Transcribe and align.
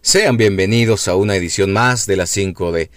Sean 0.00 0.36
bienvenidos 0.36 1.08
a 1.08 1.16
una 1.16 1.36
edición 1.36 1.72
más 1.72 2.06
de 2.06 2.16
la 2.16 2.24
5D, 2.24 2.90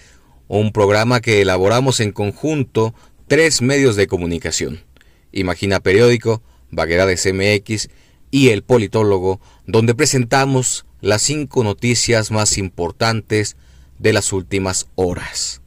un 0.47 0.71
programa 0.71 1.21
que 1.21 1.41
elaboramos 1.41 1.99
en 1.99 2.11
conjunto 2.11 2.93
tres 3.27 3.61
medios 3.61 3.95
de 3.95 4.07
comunicación, 4.07 4.83
Imagina 5.31 5.79
Periódico, 5.79 6.41
Vaguedades 6.71 7.27
MX 7.33 7.89
y 8.31 8.49
El 8.49 8.63
Politólogo, 8.63 9.41
donde 9.65 9.95
presentamos 9.95 10.85
las 11.01 11.23
cinco 11.23 11.63
noticias 11.63 12.31
más 12.31 12.57
importantes 12.57 13.57
de 13.97 14.13
las 14.13 14.31
últimas 14.31 14.87
horas. 14.95 15.61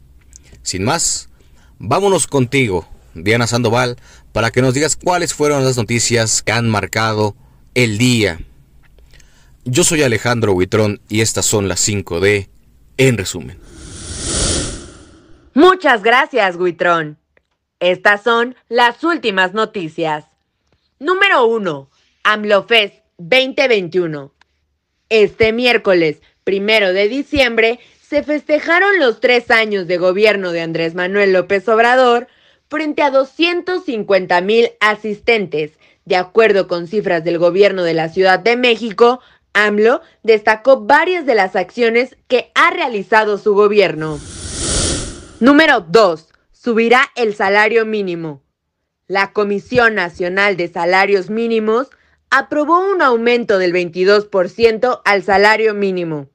Sin 0.63 0.85
más, 0.85 1.29
vámonos 1.83 2.27
contigo, 2.27 2.89
Diana 3.13 3.47
Sandoval, 3.47 3.99
para 4.33 4.51
que 4.51 4.63
nos 4.63 4.73
digas 4.73 4.97
cuáles 4.97 5.35
fueron 5.35 5.63
las 5.65 5.77
noticias 5.77 6.41
que 6.41 6.53
han 6.53 6.71
marcado 6.71 7.37
el 7.75 7.99
día 7.99 8.39
yo 9.65 9.85
soy 9.85 10.03
Alejandro 10.03 10.53
Huitrón 10.53 11.01
y 11.09 11.21
estas 11.21 11.47
son 11.47 11.69
las 11.69 11.87
5D 11.89 12.49
en 12.97 13.17
resumen. 13.17 13.59
Muchas 15.55 16.03
gracias, 16.03 16.57
Huitrón. 16.57 17.19
Estas 17.79 18.23
son 18.23 18.57
las 18.69 19.05
últimas 19.05 19.55
noticias. 19.55 20.25
Número 20.99 21.47
1. 21.47 21.91
AMLOFEST 22.25 22.95
2021. 23.19 24.33
Este 25.09 25.53
miércoles, 25.53 26.23
primero 26.43 26.93
de 26.93 27.09
diciembre, 27.09 27.79
se 28.13 28.23
festejaron 28.23 28.99
los 28.99 29.21
tres 29.21 29.51
años 29.51 29.87
de 29.87 29.97
gobierno 29.97 30.53
de 30.53 30.61
Andrés 30.61 30.95
Manuel 30.95 31.33
López 31.33 31.67
Obrador 31.67 32.29
frente 32.69 33.01
a 33.01 33.11
250 33.11 34.39
mil 34.43 34.69
asistentes. 34.81 35.79
De 36.05 36.17
acuerdo 36.17 36.69
con 36.69 36.89
cifras 36.89 37.25
del 37.25 37.39
gobierno 37.39 37.85
de 37.85 37.95
la 37.95 38.11
Ciudad 38.11 38.39
de 38.39 38.59
México, 38.59 39.21
AMLO 39.55 40.03
destacó 40.23 40.83
varias 40.83 41.25
de 41.25 41.35
las 41.35 41.57
acciones 41.57 42.19
que 42.29 42.53
ha 42.55 42.71
realizado 42.71 43.39
su 43.39 43.55
gobierno. 43.55 44.21
Número 45.41 45.81
2. 45.81 46.29
Subirá 46.53 47.11
el 47.17 47.35
salario 47.35 47.87
mínimo. 47.87 48.43
La 49.07 49.33
Comisión 49.33 49.95
Nacional 49.95 50.59
de 50.59 50.69
Salarios 50.69 51.31
Mínimos 51.31 51.89
aprobó 52.29 52.79
un 52.79 53.01
aumento 53.01 53.57
del 53.57 53.73
22% 53.73 55.01
al 55.03 55.23
salario 55.23 55.73
mínimo. 55.73 56.29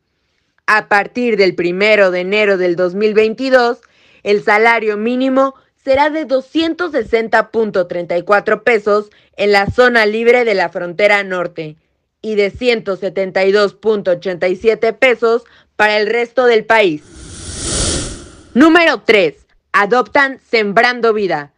A 0.68 0.88
partir 0.90 1.38
del 1.38 1.56
1 1.58 2.12
de 2.12 2.20
enero 2.20 2.58
del 2.58 2.76
2022, 2.76 3.80
el 4.24 4.44
salario 4.44 4.98
mínimo 4.98 5.56
será 5.82 6.10
de 6.10 6.28
260.34 6.28 8.64
pesos 8.64 9.10
en 9.38 9.54
la 9.54 9.72
zona 9.72 10.06
libre 10.06 10.44
de 10.44 10.56
la 10.56 10.68
frontera 10.68 11.24
norte 11.24 11.78
y 12.22 12.36
de 12.36 12.52
172.87 12.52 14.94
pesos 14.98 15.46
para 15.78 15.98
el 15.98 16.08
resto 16.08 16.46
del 16.46 16.66
país. 16.66 17.04
Número 18.54 19.04
3. 19.06 19.36
Adoptan 19.72 20.42
Sembrando 20.50 21.14
Vida. 21.14 21.54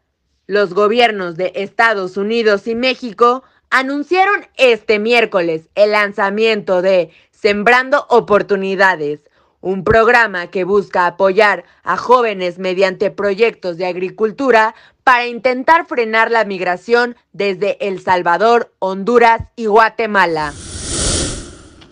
Los 0.45 0.75
gobiernos 0.75 1.35
de 1.35 1.52
Estados 1.55 2.15
Unidos 2.15 2.67
y 2.67 2.75
México 2.75 3.41
anunciaron 3.70 4.48
este 4.58 5.00
miércoles 5.00 5.70
el 5.75 5.92
lanzamiento 5.92 6.81
de 6.81 7.12
Sembrando 7.31 8.06
Oportunidades, 8.09 9.22
un 9.61 9.84
programa 9.84 10.48
que 10.48 10.64
busca 10.64 11.06
apoyar 11.06 11.66
a 11.84 11.98
jóvenes 11.98 12.59
mediante 12.59 13.11
proyectos 13.11 13.78
de 13.78 13.86
agricultura 13.86 14.73
para 15.03 15.28
intentar 15.28 15.86
frenar 15.86 16.31
la 16.31 16.45
migración 16.45 17.16
desde 17.34 17.78
El 17.86 18.02
Salvador, 18.02 18.73
Honduras 18.80 19.42
y 19.56 19.66
Guatemala. 19.66 20.54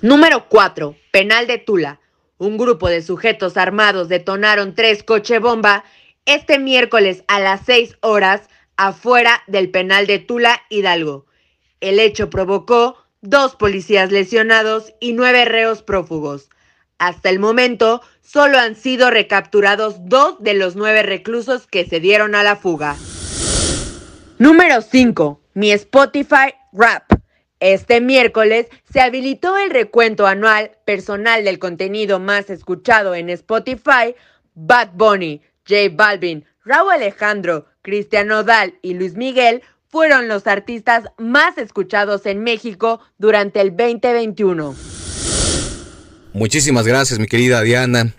Número 0.01 0.47
4. 0.49 0.95
Penal 1.11 1.47
de 1.47 1.57
Tula. 1.57 1.99
Un 2.37 2.57
grupo 2.57 2.87
de 2.87 3.01
sujetos 3.01 3.57
armados 3.57 4.09
detonaron 4.09 4.75
tres 4.75 5.03
coche 5.03 5.39
bomba 5.39 5.83
este 6.25 6.59
miércoles 6.59 7.23
a 7.27 7.39
las 7.39 7.61
6 7.65 7.97
horas 8.01 8.41
afuera 8.75 9.41
del 9.47 9.71
penal 9.71 10.05
de 10.05 10.19
Tula, 10.19 10.61
Hidalgo. 10.69 11.26
El 11.79 11.99
hecho 11.99 12.29
provocó 12.29 12.97
dos 13.21 13.55
policías 13.55 14.11
lesionados 14.11 14.93
y 14.99 15.13
nueve 15.13 15.45
reos 15.45 15.83
prófugos. 15.83 16.49
Hasta 16.97 17.29
el 17.29 17.37
momento, 17.37 18.01
solo 18.21 18.57
han 18.57 18.75
sido 18.75 19.11
recapturados 19.11 19.95
dos 20.05 20.41
de 20.41 20.55
los 20.55 20.75
nueve 20.75 21.03
reclusos 21.03 21.67
que 21.67 21.85
se 21.85 21.99
dieron 21.99 22.33
a 22.33 22.43
la 22.43 22.55
fuga. 22.55 22.95
Número 24.39 24.81
5. 24.81 25.41
Mi 25.53 25.71
Spotify 25.71 26.53
Rap. 26.73 27.11
Este 27.59 28.01
miércoles 28.01 28.67
se 28.91 29.01
habilitó 29.01 29.57
el 29.57 29.71
recuento 29.71 30.27
anual 30.27 30.77
personal 30.85 31.43
del 31.43 31.59
contenido 31.59 32.19
más 32.19 32.49
escuchado 32.49 33.15
en 33.15 33.29
Spotify. 33.29 34.15
Bad 34.53 34.89
Bunny, 34.93 35.41
J 35.67 35.89
Balvin, 35.91 36.45
Raúl 36.65 36.93
Alejandro, 36.93 37.67
Cristian 37.83 38.27
Nodal 38.27 38.75
y 38.81 38.95
Luis 38.95 39.15
Miguel 39.15 39.61
fueron 39.97 40.27
los 40.27 40.45
artistas 40.45 41.05
más 41.17 41.57
escuchados 41.57 42.27
en 42.27 42.43
México 42.43 42.99
durante 43.17 43.61
el 43.61 43.75
2021. 43.75 44.75
Muchísimas 46.33 46.85
gracias, 46.85 47.17
mi 47.17 47.25
querida 47.25 47.63
Diana. 47.63 48.13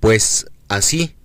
Pues 0.00 0.44
así, 0.68 1.16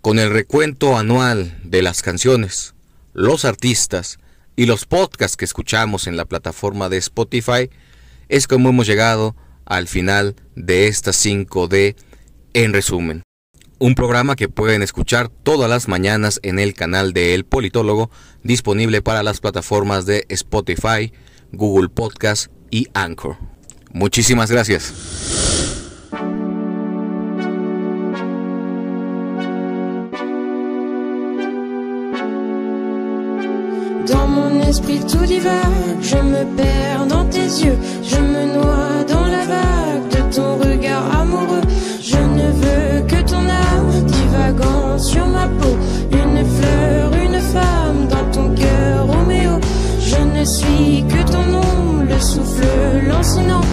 con 0.00 0.18
el 0.18 0.30
recuento 0.30 0.96
anual 0.96 1.56
de 1.62 1.82
las 1.82 2.02
canciones, 2.02 2.74
los 3.12 3.44
artistas 3.44 4.18
y 4.56 4.66
los 4.66 4.86
podcasts 4.86 5.36
que 5.36 5.44
escuchamos 5.44 6.08
en 6.08 6.16
la 6.16 6.24
plataforma 6.24 6.88
de 6.88 6.96
Spotify, 6.96 7.70
es 8.28 8.48
como 8.48 8.70
hemos 8.70 8.88
llegado 8.88 9.36
al 9.66 9.86
final 9.86 10.34
de 10.56 10.88
esta 10.88 11.12
5D 11.12 11.94
en 12.54 12.72
resumen. 12.72 13.22
Un 13.80 13.94
programa 13.94 14.34
que 14.34 14.48
pueden 14.48 14.82
escuchar 14.82 15.28
todas 15.28 15.70
las 15.70 15.86
mañanas 15.86 16.40
en 16.42 16.58
el 16.58 16.74
canal 16.74 17.12
de 17.12 17.34
El 17.34 17.44
Politólogo, 17.44 18.10
disponible 18.42 19.02
para 19.02 19.22
las 19.22 19.38
plataformas 19.38 20.04
de 20.04 20.26
Spotify, 20.30 21.12
Google 21.52 21.88
Podcast 21.88 22.50
y 22.70 22.88
Anchor. 22.92 23.36
Muchísimas 23.92 24.50
gracias. 24.50 24.92
Sur 45.12 45.26
ma 45.26 45.46
peau, 45.58 45.74
une 46.12 46.44
fleur, 46.56 47.12
une 47.26 47.40
femme 47.40 48.00
dans 48.10 48.26
ton 48.30 48.54
cœur, 48.54 49.06
Roméo. 49.06 49.58
Je 50.00 50.20
ne 50.38 50.44
suis 50.44 51.04
que 51.08 51.20
ton 51.32 51.44
nom, 51.56 52.02
le 52.08 52.18
souffle 52.20 53.06
lancinant 53.08 53.66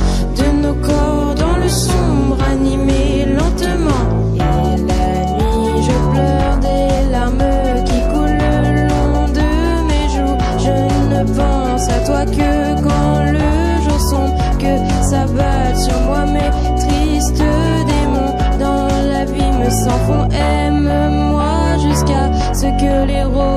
que 22.72 23.06
les 23.06 23.24
roses 23.24 23.55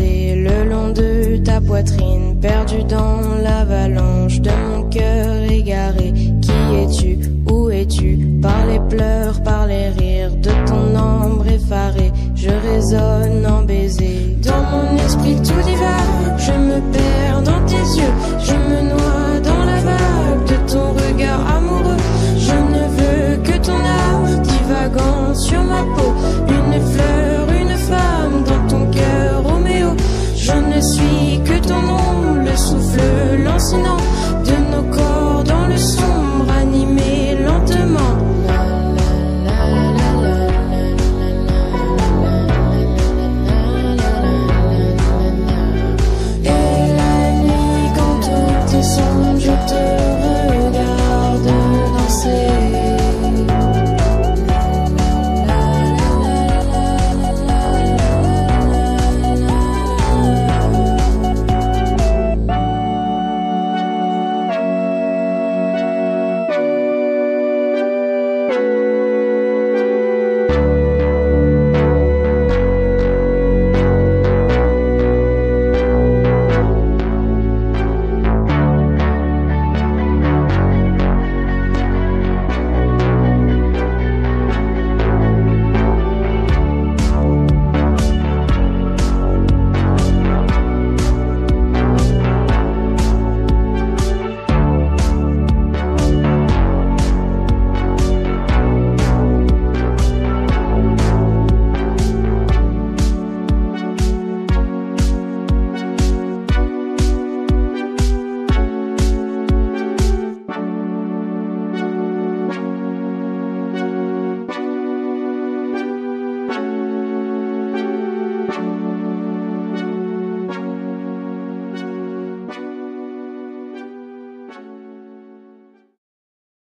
le 0.00 0.68
long 0.68 0.90
de 0.90 1.36
ta 1.38 1.60
poitrine, 1.60 2.38
perdu 2.40 2.82
dans 2.84 3.20
l'avalanche 3.42 4.40
de 4.40 4.50
mon 4.50 4.82
cœur 4.88 5.50
égaré. 5.50 6.12
Qui 6.40 6.52
es-tu? 6.82 7.18
Où 7.50 7.70
es-tu? 7.70 8.18
Par 8.42 8.66
les 8.66 8.80
pleurs, 8.88 9.42
par 9.42 9.66
les 9.66 9.88
rires 9.90 10.34
de 10.36 10.50
ton 10.66 10.98
ombre 10.98 11.46
effarée, 11.46 12.12
je 12.34 12.50
résonne 12.50 13.46
en 13.46 13.62
baiser. 13.62 14.36
Dans 14.42 14.62
mon 14.70 14.96
esprit 15.04 15.36
tout 15.36 15.62
divague, 15.68 16.38
je 16.38 16.52
me 16.52 16.80
perds 16.92 17.13